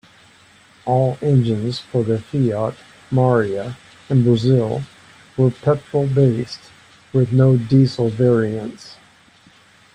All 0.85 1.19
engines 1.21 1.77
for 1.77 2.03
the 2.03 2.17
Fiat 2.17 2.73
Marea 3.11 3.77
in 4.09 4.23
Brazil 4.23 4.81
were 5.37 5.51
petrol-based, 5.51 6.71
with 7.13 7.31
no 7.31 7.55
diesel 7.55 8.09
variants. 8.09 8.95